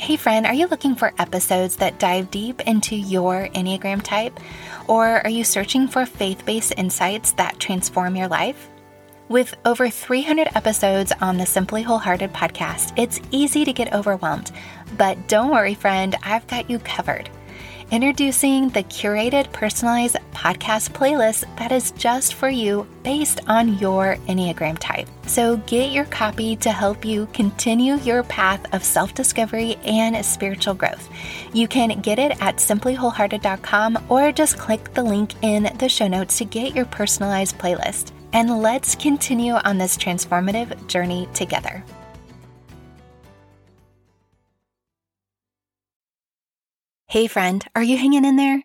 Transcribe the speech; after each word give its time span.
Hey, 0.00 0.16
friend, 0.16 0.46
are 0.46 0.54
you 0.54 0.66
looking 0.66 0.94
for 0.94 1.12
episodes 1.18 1.76
that 1.76 1.98
dive 1.98 2.30
deep 2.30 2.62
into 2.62 2.96
your 2.96 3.48
Enneagram 3.48 4.00
type? 4.02 4.40
Or 4.88 5.06
are 5.06 5.28
you 5.28 5.44
searching 5.44 5.88
for 5.88 6.06
faith 6.06 6.46
based 6.46 6.72
insights 6.78 7.32
that 7.32 7.60
transform 7.60 8.16
your 8.16 8.26
life? 8.26 8.70
With 9.28 9.54
over 9.66 9.90
300 9.90 10.48
episodes 10.54 11.12
on 11.20 11.36
the 11.36 11.44
Simply 11.44 11.82
Wholehearted 11.82 12.32
podcast, 12.32 12.94
it's 12.96 13.20
easy 13.30 13.62
to 13.66 13.74
get 13.74 13.92
overwhelmed. 13.92 14.52
But 14.96 15.28
don't 15.28 15.50
worry, 15.50 15.74
friend, 15.74 16.16
I've 16.22 16.46
got 16.46 16.70
you 16.70 16.78
covered. 16.78 17.28
Introducing 17.90 18.68
the 18.68 18.84
curated 18.84 19.50
personalized 19.50 20.16
podcast 20.32 20.90
playlist 20.90 21.44
that 21.56 21.72
is 21.72 21.90
just 21.90 22.34
for 22.34 22.48
you 22.48 22.86
based 23.02 23.40
on 23.48 23.78
your 23.78 24.14
Enneagram 24.28 24.78
type. 24.78 25.08
So 25.26 25.56
get 25.56 25.90
your 25.90 26.04
copy 26.04 26.54
to 26.56 26.70
help 26.70 27.04
you 27.04 27.26
continue 27.32 27.96
your 27.96 28.22
path 28.22 28.64
of 28.72 28.84
self 28.84 29.12
discovery 29.12 29.74
and 29.84 30.24
spiritual 30.24 30.74
growth. 30.74 31.08
You 31.52 31.66
can 31.66 32.00
get 32.00 32.20
it 32.20 32.40
at 32.40 32.58
simplywholehearted.com 32.58 34.06
or 34.08 34.30
just 34.30 34.56
click 34.56 34.94
the 34.94 35.02
link 35.02 35.34
in 35.42 35.76
the 35.78 35.88
show 35.88 36.06
notes 36.06 36.38
to 36.38 36.44
get 36.44 36.76
your 36.76 36.86
personalized 36.86 37.58
playlist. 37.58 38.12
And 38.32 38.62
let's 38.62 38.94
continue 38.94 39.54
on 39.54 39.78
this 39.78 39.96
transformative 39.96 40.86
journey 40.86 41.28
together. 41.34 41.82
Hey, 47.10 47.26
friend, 47.26 47.66
are 47.74 47.82
you 47.82 47.96
hanging 47.98 48.24
in 48.24 48.36
there? 48.36 48.62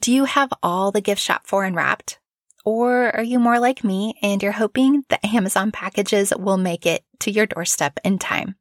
Do 0.00 0.12
you 0.12 0.24
have 0.24 0.50
all 0.62 0.92
the 0.92 1.02
gift 1.02 1.20
shop 1.20 1.46
for 1.46 1.62
unwrapped? 1.62 2.18
Or 2.64 3.14
are 3.14 3.22
you 3.22 3.38
more 3.38 3.58
like 3.58 3.84
me 3.84 4.14
and 4.22 4.42
you're 4.42 4.52
hoping 4.52 5.04
the 5.10 5.18
Amazon 5.36 5.72
packages 5.72 6.32
will 6.34 6.56
make 6.56 6.86
it 6.86 7.04
to 7.20 7.30
your 7.30 7.44
doorstep 7.44 8.00
in 8.02 8.18
time? 8.18 8.56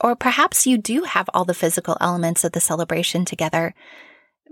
Or 0.00 0.16
perhaps 0.16 0.66
you 0.66 0.78
do 0.78 1.04
have 1.04 1.30
all 1.32 1.44
the 1.44 1.54
physical 1.54 1.96
elements 2.00 2.42
of 2.42 2.50
the 2.50 2.60
celebration 2.60 3.24
together, 3.24 3.72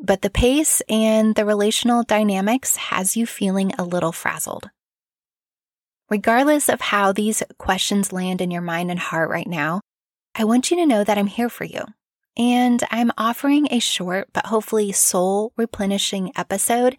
but 0.01 0.23
the 0.23 0.31
pace 0.31 0.81
and 0.89 1.35
the 1.35 1.45
relational 1.45 2.05
dynamics 2.05 2.77
has 2.77 3.17
you 3.17 3.27
feeling 3.27 3.73
a 3.73 3.85
little 3.85 4.13
frazzled. 4.13 4.71
Regardless 6.09 6.69
of 6.69 6.81
how 6.81 7.11
these 7.11 7.43
questions 7.59 8.13
land 8.13 8.41
in 8.41 8.53
your 8.53 8.63
mind 8.63 8.93
and 8.93 9.01
heart 9.01 9.29
right 9.29 9.49
now, 9.49 9.81
I 10.37 10.45
want 10.45 10.71
you 10.71 10.77
to 10.77 10.87
know 10.87 11.03
that 11.03 11.19
I'm 11.19 11.27
here 11.27 11.49
for 11.49 11.65
you 11.65 11.83
and 12.37 12.83
I'm 12.91 13.13
offering 13.19 13.69
a 13.71 13.79
short 13.79 14.29
but 14.33 14.47
hopefully 14.47 14.93
soul 14.93 15.53
replenishing 15.57 16.33
episode 16.37 16.97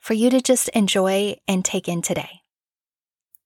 for 0.00 0.14
you 0.14 0.30
to 0.30 0.40
just 0.40 0.68
enjoy 0.70 1.36
and 1.46 1.64
take 1.64 1.88
in 1.88 2.02
today. 2.02 2.42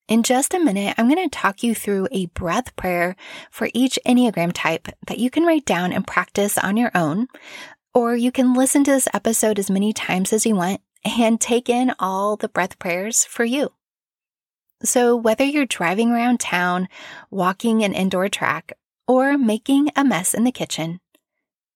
In 0.09 0.23
just 0.23 0.53
a 0.53 0.59
minute, 0.59 0.95
I'm 0.99 1.09
going 1.09 1.29
to 1.29 1.35
talk 1.35 1.63
you 1.63 1.75
through 1.75 2.09
a 2.11 2.27
breath 2.27 2.77
prayer 2.77 3.17
for 3.51 3.71
each 3.73 3.99
Enneagram 4.05 4.53
type 4.53 4.89
that 5.07 5.19
you 5.19 5.31
can 5.31 5.45
write 5.45 5.65
down 5.65 5.93
and 5.93 6.07
practice 6.07 6.59
on 6.59 6.77
your 6.77 6.91
own, 6.95 7.29
or 7.95 8.15
you 8.15 8.31
can 8.33 8.53
listen 8.53 8.85
to 8.85 8.91
this 8.91 9.09
episode 9.15 9.59
as 9.59 9.71
many 9.71 9.93
times 9.93 10.33
as 10.33 10.45
you 10.45 10.55
want 10.55 10.81
and 11.05 11.41
take 11.41 11.69
in 11.69 11.95
all 11.99 12.37
the 12.37 12.49
breath 12.49 12.79
prayers 12.79 13.25
for 13.25 13.45
you. 13.45 13.73
So 14.83 15.17
whether 15.17 15.45
you're 15.45 15.67
driving 15.67 16.11
around 16.11 16.41
town, 16.41 16.89
walking 17.31 17.85
an 17.85 17.95
indoor 17.95 18.29
track, 18.29 18.73
or 19.07 19.39
making 19.39 19.91
a 19.95 20.05
mess 20.05 20.35
in 20.35 20.45
the 20.45 20.53
kitchen, 20.53 21.01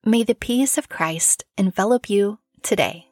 May 0.09 0.23
the 0.23 0.37
peace 0.37 0.79
of 0.79 0.89
Christ 0.89 1.45
envelop 1.59 2.09
you 2.09 2.39
today. 2.62 3.09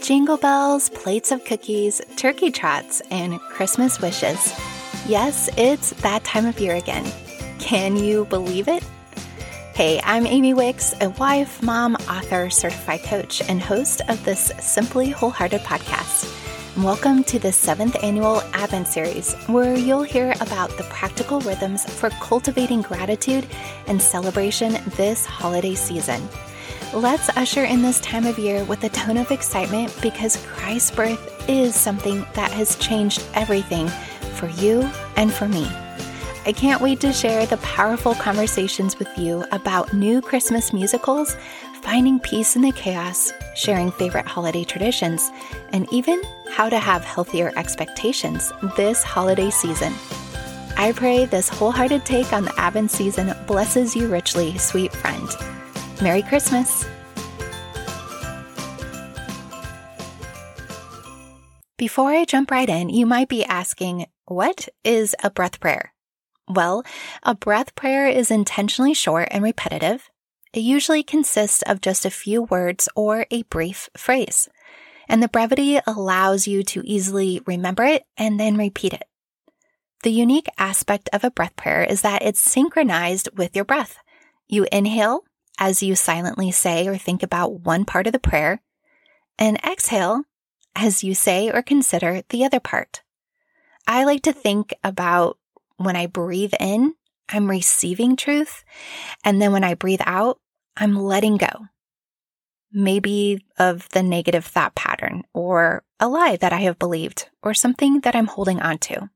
Jingle 0.00 0.36
bells, 0.36 0.88
plates 0.90 1.32
of 1.32 1.44
cookies, 1.44 2.00
turkey 2.14 2.52
trots, 2.52 3.00
and 3.10 3.40
Christmas 3.40 4.00
wishes. 4.00 4.54
Yes, 5.04 5.50
it's 5.56 5.90
that 6.02 6.22
time 6.22 6.46
of 6.46 6.60
year 6.60 6.76
again. 6.76 7.10
Can 7.58 7.96
you 7.96 8.26
believe 8.26 8.68
it? 8.68 8.84
Hey, 9.74 10.00
I'm 10.04 10.28
Amy 10.28 10.54
Wicks, 10.54 10.94
a 11.00 11.10
wife, 11.10 11.60
mom, 11.60 11.96
author, 12.08 12.50
certified 12.50 13.02
coach, 13.02 13.42
and 13.48 13.60
host 13.60 14.00
of 14.08 14.24
this 14.24 14.52
Simply 14.60 15.10
Wholehearted 15.10 15.62
podcast. 15.62 16.49
Welcome 16.76 17.24
to 17.24 17.40
the 17.40 17.50
seventh 17.50 17.96
annual 18.00 18.42
Advent 18.52 18.86
series, 18.86 19.34
where 19.48 19.76
you'll 19.76 20.04
hear 20.04 20.34
about 20.40 20.70
the 20.76 20.84
practical 20.84 21.40
rhythms 21.40 21.84
for 21.84 22.10
cultivating 22.10 22.80
gratitude 22.80 23.44
and 23.88 24.00
celebration 24.00 24.78
this 24.96 25.26
holiday 25.26 25.74
season. 25.74 26.28
Let's 26.94 27.28
usher 27.30 27.64
in 27.64 27.82
this 27.82 27.98
time 28.00 28.24
of 28.24 28.38
year 28.38 28.62
with 28.64 28.84
a 28.84 28.88
tone 28.88 29.16
of 29.16 29.32
excitement 29.32 29.92
because 30.00 30.36
Christ's 30.46 30.92
birth 30.92 31.48
is 31.48 31.74
something 31.74 32.24
that 32.34 32.52
has 32.52 32.76
changed 32.76 33.24
everything 33.34 33.88
for 34.36 34.46
you 34.50 34.88
and 35.16 35.32
for 35.32 35.48
me. 35.48 35.68
I 36.46 36.52
can't 36.52 36.80
wait 36.80 37.00
to 37.00 37.12
share 37.12 37.44
the 37.44 37.58
powerful 37.58 38.14
conversations 38.14 38.98
with 38.98 39.08
you 39.18 39.44
about 39.52 39.92
new 39.92 40.22
Christmas 40.22 40.72
musicals, 40.72 41.36
finding 41.82 42.18
peace 42.18 42.56
in 42.56 42.62
the 42.62 42.72
chaos, 42.72 43.30
sharing 43.54 43.92
favorite 43.92 44.26
holiday 44.26 44.64
traditions, 44.64 45.30
and 45.74 45.86
even 45.92 46.22
how 46.48 46.70
to 46.70 46.78
have 46.78 47.04
healthier 47.04 47.52
expectations 47.56 48.52
this 48.74 49.02
holiday 49.02 49.50
season. 49.50 49.92
I 50.78 50.92
pray 50.96 51.26
this 51.26 51.50
wholehearted 51.50 52.06
take 52.06 52.32
on 52.32 52.46
the 52.46 52.58
Advent 52.58 52.90
season 52.90 53.34
blesses 53.46 53.94
you 53.94 54.08
richly, 54.08 54.56
sweet 54.56 54.92
friend. 54.92 55.28
Merry 56.00 56.22
Christmas! 56.22 56.86
Before 61.76 62.10
I 62.10 62.24
jump 62.24 62.50
right 62.50 62.68
in, 62.68 62.88
you 62.88 63.04
might 63.04 63.28
be 63.28 63.44
asking, 63.44 64.06
what 64.24 64.70
is 64.84 65.14
a 65.22 65.30
breath 65.30 65.60
prayer? 65.60 65.92
Well, 66.50 66.82
a 67.22 67.34
breath 67.34 67.74
prayer 67.74 68.08
is 68.08 68.30
intentionally 68.30 68.94
short 68.94 69.28
and 69.30 69.44
repetitive. 69.44 70.10
It 70.52 70.60
usually 70.60 71.02
consists 71.02 71.62
of 71.62 71.80
just 71.80 72.04
a 72.04 72.10
few 72.10 72.42
words 72.42 72.88
or 72.96 73.26
a 73.30 73.44
brief 73.44 73.88
phrase 73.96 74.48
and 75.10 75.20
the 75.20 75.28
brevity 75.28 75.80
allows 75.88 76.46
you 76.46 76.62
to 76.62 76.86
easily 76.86 77.42
remember 77.44 77.82
it 77.82 78.04
and 78.16 78.38
then 78.38 78.56
repeat 78.56 78.92
it. 78.92 79.02
The 80.04 80.12
unique 80.12 80.46
aspect 80.56 81.10
of 81.12 81.24
a 81.24 81.32
breath 81.32 81.56
prayer 81.56 81.82
is 81.82 82.02
that 82.02 82.22
it's 82.22 82.38
synchronized 82.38 83.28
with 83.36 83.56
your 83.56 83.64
breath. 83.64 83.98
You 84.46 84.68
inhale 84.70 85.24
as 85.58 85.82
you 85.82 85.96
silently 85.96 86.52
say 86.52 86.86
or 86.86 86.96
think 86.96 87.24
about 87.24 87.60
one 87.60 87.84
part 87.84 88.06
of 88.06 88.12
the 88.12 88.20
prayer, 88.20 88.62
and 89.36 89.58
exhale 89.58 90.22
as 90.76 91.02
you 91.02 91.14
say 91.14 91.50
or 91.50 91.60
consider 91.60 92.22
the 92.28 92.44
other 92.44 92.60
part. 92.60 93.02
I 93.88 94.04
like 94.04 94.22
to 94.22 94.32
think 94.32 94.72
about 94.84 95.38
when 95.80 95.96
I 95.96 96.06
breathe 96.06 96.54
in, 96.60 96.94
I'm 97.28 97.48
receiving 97.48 98.16
truth. 98.16 98.64
And 99.24 99.40
then 99.40 99.52
when 99.52 99.64
I 99.64 99.74
breathe 99.74 100.02
out, 100.04 100.38
I'm 100.76 100.96
letting 100.96 101.36
go 101.36 101.66
maybe 102.72 103.44
of 103.58 103.88
the 103.90 104.02
negative 104.02 104.44
thought 104.44 104.74
pattern 104.74 105.24
or 105.34 105.82
a 105.98 106.08
lie 106.08 106.36
that 106.36 106.52
I 106.52 106.60
have 106.60 106.78
believed 106.78 107.28
or 107.42 107.54
something 107.54 108.00
that 108.00 108.14
I'm 108.14 108.26
holding 108.26 108.60
on 108.60 108.78
to. 108.78 109.10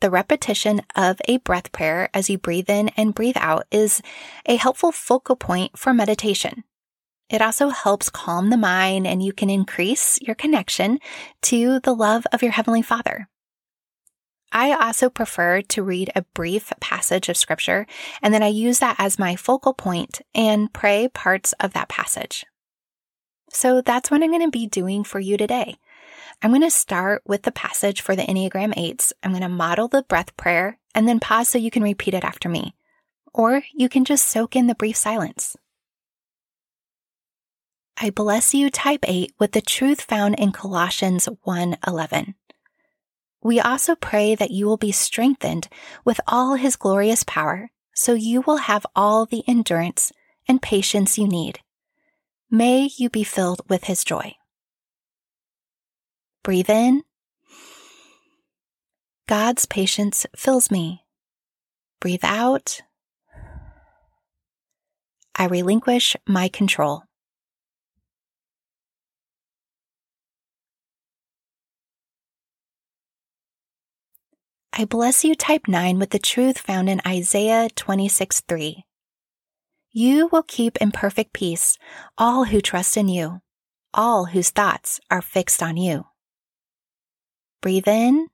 The 0.00 0.10
repetition 0.10 0.82
of 0.94 1.20
a 1.26 1.38
breath 1.38 1.72
prayer 1.72 2.08
as 2.14 2.30
you 2.30 2.38
breathe 2.38 2.70
in 2.70 2.88
and 2.90 3.14
breathe 3.14 3.36
out 3.38 3.66
is 3.70 4.00
a 4.46 4.56
helpful 4.56 4.92
focal 4.92 5.36
point 5.36 5.76
for 5.76 5.92
meditation. 5.92 6.64
It 7.28 7.42
also 7.42 7.70
helps 7.70 8.08
calm 8.08 8.50
the 8.50 8.56
mind 8.56 9.06
and 9.06 9.22
you 9.22 9.32
can 9.32 9.50
increase 9.50 10.20
your 10.20 10.34
connection 10.34 10.98
to 11.42 11.80
the 11.80 11.94
love 11.94 12.26
of 12.32 12.42
your 12.42 12.52
Heavenly 12.52 12.82
Father. 12.82 13.28
I 14.52 14.72
also 14.72 15.10
prefer 15.10 15.62
to 15.62 15.82
read 15.82 16.10
a 16.14 16.22
brief 16.34 16.72
passage 16.80 17.28
of 17.28 17.36
scripture 17.36 17.86
and 18.22 18.32
then 18.32 18.42
I 18.42 18.48
use 18.48 18.78
that 18.78 18.96
as 18.98 19.18
my 19.18 19.36
focal 19.36 19.74
point 19.74 20.22
and 20.34 20.72
pray 20.72 21.08
parts 21.08 21.52
of 21.60 21.72
that 21.74 21.88
passage. 21.88 22.46
So 23.50 23.80
that's 23.80 24.10
what 24.10 24.22
I'm 24.22 24.30
going 24.30 24.42
to 24.42 24.50
be 24.50 24.66
doing 24.66 25.04
for 25.04 25.20
you 25.20 25.36
today. 25.36 25.76
I'm 26.40 26.50
going 26.50 26.62
to 26.62 26.70
start 26.70 27.22
with 27.26 27.42
the 27.42 27.52
passage 27.52 28.00
for 28.00 28.14
the 28.14 28.22
Enneagram 28.22 28.74
8s. 28.74 29.12
I'm 29.22 29.32
going 29.32 29.42
to 29.42 29.48
model 29.48 29.88
the 29.88 30.04
breath 30.04 30.36
prayer 30.36 30.78
and 30.94 31.08
then 31.08 31.20
pause 31.20 31.48
so 31.48 31.58
you 31.58 31.70
can 31.70 31.82
repeat 31.82 32.14
it 32.14 32.24
after 32.24 32.48
me. 32.48 32.74
Or 33.34 33.62
you 33.74 33.88
can 33.88 34.04
just 34.04 34.26
soak 34.26 34.54
in 34.54 34.66
the 34.66 34.74
brief 34.74 34.96
silence. 34.96 35.56
I 38.00 38.10
bless 38.10 38.54
you, 38.54 38.70
type 38.70 39.04
8, 39.08 39.32
with 39.40 39.52
the 39.52 39.60
truth 39.60 40.02
found 40.02 40.38
in 40.38 40.52
Colossians 40.52 41.28
1:11. 41.44 42.34
We 43.42 43.60
also 43.60 43.94
pray 43.94 44.34
that 44.34 44.50
you 44.50 44.66
will 44.66 44.76
be 44.76 44.92
strengthened 44.92 45.68
with 46.04 46.20
all 46.26 46.54
his 46.54 46.76
glorious 46.76 47.22
power, 47.24 47.70
so 47.94 48.14
you 48.14 48.42
will 48.42 48.56
have 48.56 48.86
all 48.96 49.26
the 49.26 49.44
endurance 49.46 50.12
and 50.48 50.60
patience 50.60 51.18
you 51.18 51.28
need. 51.28 51.60
May 52.50 52.90
you 52.96 53.10
be 53.10 53.24
filled 53.24 53.62
with 53.68 53.84
his 53.84 54.02
joy. 54.04 54.34
Breathe 56.42 56.70
in. 56.70 57.02
God's 59.28 59.66
patience 59.66 60.24
fills 60.34 60.70
me. 60.70 61.04
Breathe 62.00 62.24
out. 62.24 62.80
I 65.34 65.44
relinquish 65.44 66.16
my 66.26 66.48
control. 66.48 67.02
I 74.80 74.84
bless 74.84 75.24
you, 75.24 75.34
type 75.34 75.66
9, 75.66 75.98
with 75.98 76.10
the 76.10 76.20
truth 76.20 76.56
found 76.56 76.88
in 76.88 77.00
Isaiah 77.04 77.68
26 77.74 78.42
3. 78.42 78.84
You 79.90 80.28
will 80.30 80.44
keep 80.44 80.76
in 80.76 80.92
perfect 80.92 81.32
peace 81.32 81.76
all 82.16 82.44
who 82.44 82.60
trust 82.60 82.96
in 82.96 83.08
you, 83.08 83.40
all 83.92 84.26
whose 84.26 84.50
thoughts 84.50 85.00
are 85.10 85.20
fixed 85.20 85.64
on 85.64 85.76
you. 85.76 86.04
Breathe 87.60 87.88
in. 87.88 88.28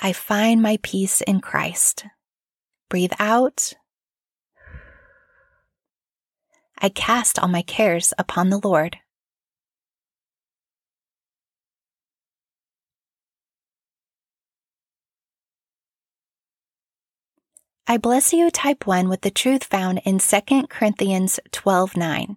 I 0.00 0.12
find 0.12 0.60
my 0.60 0.76
peace 0.82 1.20
in 1.20 1.38
Christ. 1.38 2.06
Breathe 2.90 3.12
out. 3.20 3.74
I 6.76 6.88
cast 6.88 7.38
all 7.38 7.46
my 7.48 7.62
cares 7.62 8.12
upon 8.18 8.50
the 8.50 8.58
Lord. 8.58 8.96
I 17.86 17.96
bless 17.96 18.32
you, 18.32 18.50
type 18.50 18.86
1, 18.86 19.08
with 19.08 19.22
the 19.22 19.30
truth 19.30 19.64
found 19.64 20.00
in 20.04 20.18
2 20.18 20.66
Corinthians 20.68 21.40
12 21.50 21.96
9. 21.96 22.36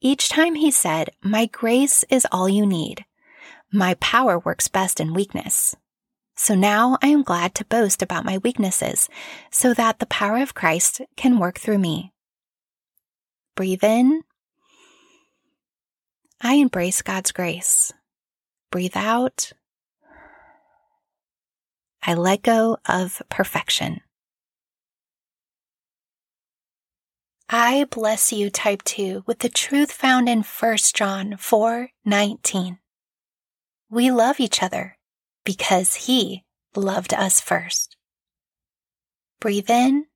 Each 0.00 0.28
time 0.28 0.54
he 0.54 0.70
said, 0.70 1.10
My 1.22 1.46
grace 1.46 2.04
is 2.08 2.26
all 2.30 2.48
you 2.48 2.64
need. 2.64 3.04
My 3.72 3.94
power 3.94 4.38
works 4.38 4.68
best 4.68 5.00
in 5.00 5.12
weakness. 5.12 5.74
So 6.36 6.54
now 6.54 6.98
I 7.02 7.08
am 7.08 7.22
glad 7.22 7.54
to 7.56 7.64
boast 7.64 8.02
about 8.02 8.24
my 8.24 8.38
weaknesses 8.38 9.08
so 9.50 9.74
that 9.74 9.98
the 9.98 10.06
power 10.06 10.38
of 10.38 10.54
Christ 10.54 11.00
can 11.16 11.38
work 11.38 11.58
through 11.58 11.78
me. 11.78 12.12
Breathe 13.56 13.82
in. 13.82 14.22
I 16.40 16.54
embrace 16.54 17.02
God's 17.02 17.32
grace. 17.32 17.92
Breathe 18.70 18.96
out. 18.96 19.52
I 22.02 22.14
let 22.14 22.42
go 22.42 22.78
of 22.86 23.22
perfection. 23.30 24.00
I 27.48 27.84
bless 27.90 28.32
you, 28.32 28.48
type 28.48 28.82
2, 28.84 29.24
with 29.26 29.40
the 29.40 29.48
truth 29.48 29.92
found 29.92 30.28
in 30.28 30.42
1 30.42 30.76
John 30.94 31.36
4 31.36 31.90
19. 32.04 32.78
We 33.90 34.10
love 34.10 34.40
each 34.40 34.62
other 34.62 34.96
because 35.44 35.94
he 35.94 36.44
loved 36.74 37.12
us 37.12 37.40
first. 37.40 37.96
Breathe 39.40 39.68
in. 39.68 40.06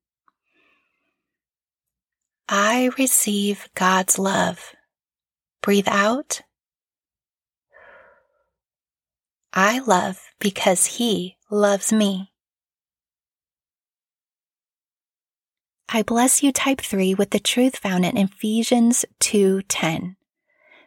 I 2.48 2.90
receive 2.96 3.68
God's 3.74 4.18
love. 4.18 4.72
Breathe 5.60 5.88
out. 5.88 6.40
I 9.52 9.80
love 9.80 10.18
because 10.38 10.86
he 10.86 11.36
loves 11.50 11.92
me. 11.92 12.32
I 15.90 16.02
bless 16.02 16.42
you 16.42 16.52
type 16.52 16.82
3 16.82 17.14
with 17.14 17.30
the 17.30 17.38
truth 17.38 17.78
found 17.78 18.04
in 18.04 18.18
Ephesians 18.18 19.06
2:10. 19.20 20.16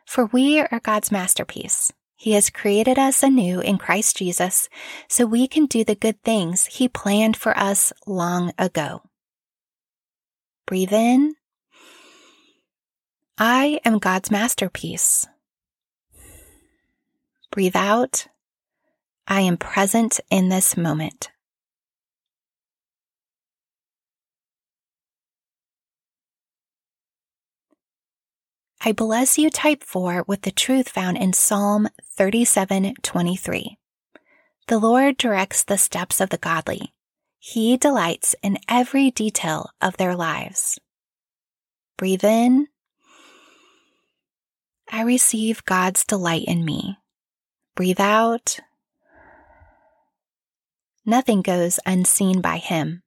For 0.06 0.26
we 0.28 0.60
are 0.60 0.80
God's 0.80 1.12
masterpiece. 1.12 1.92
He 2.16 2.34
has 2.34 2.52
created 2.52 3.00
us 3.00 3.24
anew 3.24 3.62
in 3.62 3.80
Christ 3.80 4.18
Jesus 4.18 4.70
so 5.10 5.26
we 5.26 5.48
can 5.48 5.66
do 5.66 5.84
the 5.84 5.96
good 5.96 6.22
things 6.22 6.68
he 6.68 6.88
planned 6.88 7.36
for 7.36 7.58
us 7.58 7.92
long 8.06 8.54
ago. 8.60 9.02
Breathe 10.68 10.94
in. 10.94 11.34
I 13.40 13.80
am 13.84 13.98
God's 13.98 14.30
masterpiece. 14.30 15.26
Breathe 17.50 17.76
out. 17.76 18.28
I 19.28 19.42
am 19.42 19.58
present 19.58 20.20
in 20.30 20.50
this 20.50 20.78
moment. 20.78 21.32
I 28.84 28.94
bless 28.94 29.38
you, 29.38 29.52
type 29.52 29.84
4, 29.84 30.26
with 30.26 30.42
the 30.42 30.52
truth 30.52 30.90
found 30.90 31.16
in 31.18 31.34
Psalm 31.34 31.88
37:23. 32.18 33.78
The 34.68 34.80
Lord 34.80 35.18
directs 35.18 35.64
the 35.64 35.78
steps 35.78 36.20
of 36.20 36.32
the 36.32 36.40
godly. 36.40 36.92
He 37.38 37.78
delights 37.78 38.34
in 38.42 38.58
every 38.68 39.12
detail 39.12 39.70
of 39.82 39.98
their 39.98 40.16
lives. 40.16 40.80
Breathe 41.96 42.24
in. 42.24 42.70
I 44.92 45.04
receive 45.04 45.64
God's 45.66 46.04
delight 46.04 46.46
in 46.48 46.66
me. 46.66 46.98
Breathe 47.76 48.00
out. 48.00 48.60
Nothing 51.06 51.44
goes 51.44 51.80
unseen 51.86 52.42
by 52.42 52.58
Him. 52.58 53.04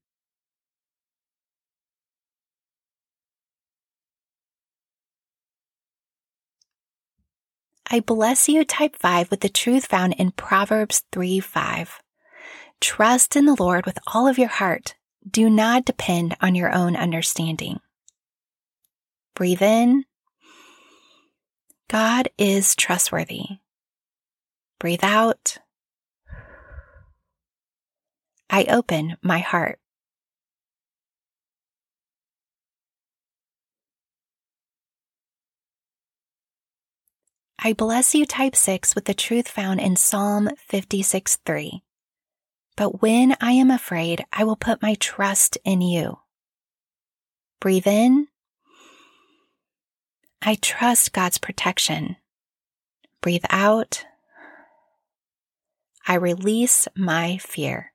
I 7.91 8.01
bless 8.01 8.49
you, 8.49 8.65
type 8.65 8.97
5, 8.97 9.31
with 9.31 9.41
the 9.41 9.49
truth 9.49 9.87
found 9.87 10.15
in 10.15 10.33
Proverbs 10.33 11.05
3 11.13 11.41
5. 11.41 12.01
Trust 12.81 13.37
in 13.37 13.47
the 13.47 13.57
Lord 13.59 13.87
with 13.87 13.99
all 14.13 14.27
of 14.27 14.39
your 14.39 14.49
heart. 14.49 14.95
Do 15.29 15.49
not 15.49 15.85
depend 15.85 16.37
on 16.41 16.55
your 16.55 16.73
own 16.73 16.97
understanding. 16.97 17.81
Breathe 19.35 19.63
in. 19.63 20.05
God 21.89 22.29
is 22.39 22.75
trustworthy. 22.75 23.45
Breathe 24.79 25.05
out. 25.05 25.59
I 28.51 28.65
open 28.65 29.17
my 29.23 29.39
heart. 29.39 29.79
I 37.67 37.73
bless 37.73 38.15
you, 38.15 38.27
type 38.27 38.55
6, 38.55 38.95
with 38.95 39.07
the 39.07 39.15
truth 39.15 39.49
found 39.49 39.81
in 39.81 39.97
Psalm 39.97 40.51
56 40.59 41.37
3. 41.47 41.83
But 42.77 43.01
when 43.01 43.35
I 43.41 43.53
am 43.53 43.71
afraid, 43.71 44.23
I 44.31 44.45
will 44.45 44.55
put 44.55 44.83
my 44.83 44.97
trust 45.01 45.57
in 45.65 45.81
you. 45.81 46.19
Breathe 47.61 47.87
in. 47.87 48.29
I 50.43 50.57
trust 50.57 51.15
God's 51.15 51.39
protection. 51.39 52.17
Breathe 53.23 53.47
out. 53.49 54.05
I 56.07 56.17
release 56.17 56.87
my 56.95 57.39
fear. 57.39 57.94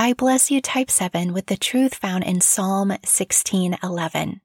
I 0.00 0.12
bless 0.12 0.48
you, 0.48 0.60
type 0.60 0.92
7, 0.92 1.32
with 1.32 1.46
the 1.46 1.56
truth 1.56 1.96
found 1.96 2.22
in 2.22 2.40
Psalm 2.40 2.92
16:11. 3.02 4.40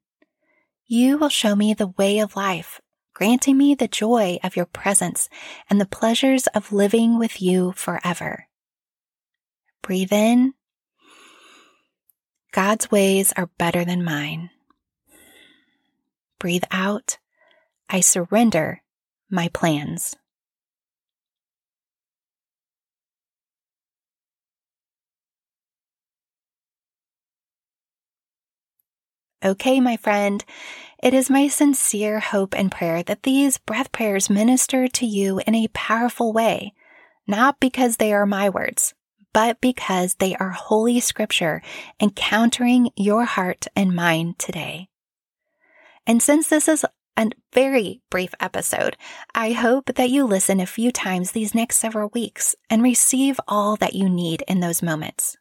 You 0.88 1.20
will 1.20 1.30
show 1.30 1.56
me 1.56 1.76
the 1.76 1.94
way 1.96 2.18
of 2.18 2.36
life, 2.36 2.82
granting 3.14 3.60
me 3.60 3.76
the 3.76 3.88
joy 3.88 4.40
of 4.44 4.56
your 4.56 4.66
presence 4.66 5.30
and 5.70 5.80
the 5.80 5.86
pleasures 5.86 6.48
of 6.48 6.72
living 6.74 7.20
with 7.20 7.40
you 7.40 7.72
forever. 7.74 8.48
Breathe 9.84 10.12
in. 10.12 10.56
God's 12.52 12.90
ways 12.90 13.32
are 13.38 13.52
better 13.60 13.86
than 13.86 14.04
mine. 14.04 14.50
Breathe 16.40 16.66
out. 16.72 17.20
I 17.88 18.00
surrender 18.00 18.82
my 19.30 19.50
plans. 19.50 20.16
Okay, 29.44 29.82
my 29.82 29.98
friend, 29.98 30.44
it 31.02 31.14
is 31.14 31.30
my 31.30 31.50
sincere 31.50 32.22
hope 32.22 32.56
and 32.56 32.72
prayer 32.72 33.04
that 33.04 33.24
these 33.24 33.58
breath 33.58 33.92
prayers 33.92 34.30
minister 34.30 34.88
to 34.88 35.06
you 35.06 35.42
in 35.46 35.54
a 35.54 35.68
powerful 35.74 36.32
way, 36.32 36.74
not 37.28 37.60
because 37.60 37.98
they 37.98 38.14
are 38.14 38.26
my 38.26 38.50
words, 38.50 38.94
but 39.34 39.60
because 39.60 40.16
they 40.16 40.34
are 40.36 40.52
holy 40.52 41.02
scripture 41.02 41.62
encountering 42.00 42.90
your 42.96 43.26
heart 43.26 43.68
and 43.76 43.94
mind 43.94 44.40
today. 44.40 44.88
And 46.08 46.24
since 46.24 46.48
this 46.48 46.70
is 46.70 46.86
a 47.18 47.32
very 47.52 48.02
brief 48.10 48.34
episode, 48.40 48.96
I 49.36 49.52
hope 49.52 49.96
that 49.96 50.10
you 50.10 50.26
listen 50.26 50.62
a 50.62 50.66
few 50.66 50.90
times 50.90 51.32
these 51.32 51.54
next 51.54 51.78
several 51.78 52.10
weeks 52.14 52.56
and 52.70 52.82
receive 52.82 53.42
all 53.48 53.76
that 53.76 53.94
you 53.94 54.08
need 54.08 54.44
in 54.48 54.62
those 54.62 54.82
moments. 54.82 55.36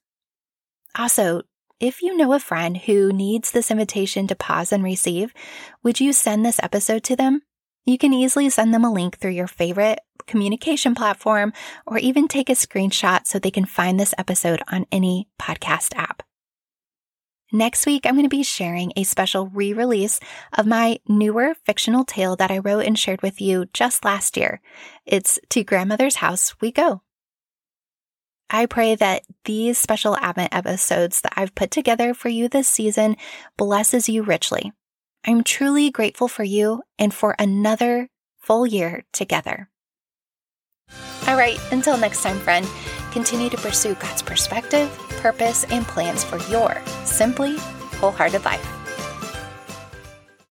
Also, 0.96 1.42
if 1.82 2.00
you 2.00 2.16
know 2.16 2.32
a 2.32 2.38
friend 2.38 2.76
who 2.78 3.12
needs 3.12 3.50
this 3.50 3.68
invitation 3.68 4.28
to 4.28 4.36
pause 4.36 4.70
and 4.70 4.84
receive, 4.84 5.34
would 5.82 5.98
you 5.98 6.12
send 6.12 6.46
this 6.46 6.60
episode 6.62 7.02
to 7.02 7.16
them? 7.16 7.42
You 7.84 7.98
can 7.98 8.12
easily 8.12 8.48
send 8.50 8.72
them 8.72 8.84
a 8.84 8.92
link 8.92 9.18
through 9.18 9.32
your 9.32 9.48
favorite 9.48 9.98
communication 10.28 10.94
platform, 10.94 11.52
or 11.84 11.98
even 11.98 12.28
take 12.28 12.48
a 12.48 12.52
screenshot 12.52 13.26
so 13.26 13.40
they 13.40 13.50
can 13.50 13.64
find 13.64 13.98
this 13.98 14.14
episode 14.16 14.62
on 14.70 14.86
any 14.92 15.28
podcast 15.40 15.96
app. 15.96 16.22
Next 17.50 17.84
week, 17.84 18.06
I'm 18.06 18.14
going 18.14 18.24
to 18.24 18.28
be 18.28 18.44
sharing 18.44 18.92
a 18.94 19.02
special 19.02 19.48
re 19.48 19.72
release 19.72 20.20
of 20.56 20.68
my 20.68 21.00
newer 21.08 21.54
fictional 21.66 22.04
tale 22.04 22.36
that 22.36 22.52
I 22.52 22.58
wrote 22.58 22.86
and 22.86 22.96
shared 22.96 23.22
with 23.22 23.40
you 23.40 23.66
just 23.74 24.04
last 24.04 24.36
year. 24.36 24.60
It's 25.04 25.40
To 25.50 25.64
Grandmother's 25.64 26.16
House 26.16 26.54
We 26.60 26.70
Go. 26.70 27.02
I 28.54 28.66
pray 28.66 28.94
that 28.96 29.22
these 29.46 29.78
special 29.78 30.14
Advent 30.18 30.54
episodes 30.54 31.22
that 31.22 31.32
I've 31.36 31.54
put 31.54 31.70
together 31.70 32.12
for 32.12 32.28
you 32.28 32.48
this 32.48 32.68
season 32.68 33.16
blesses 33.56 34.10
you 34.10 34.22
richly. 34.22 34.72
I'm 35.26 35.42
truly 35.42 35.90
grateful 35.90 36.28
for 36.28 36.44
you 36.44 36.82
and 36.98 37.14
for 37.14 37.34
another 37.38 38.10
full 38.38 38.66
year 38.66 39.04
together. 39.10 39.70
All 41.26 41.36
right, 41.36 41.58
until 41.70 41.96
next 41.96 42.22
time, 42.22 42.38
friend, 42.40 42.68
continue 43.10 43.48
to 43.48 43.56
pursue 43.56 43.94
God's 43.94 44.20
perspective, 44.20 44.90
purpose, 45.20 45.64
and 45.70 45.86
plans 45.86 46.22
for 46.22 46.36
your 46.50 46.82
simply 47.04 47.56
wholehearted 47.56 48.44
life. 48.44 48.81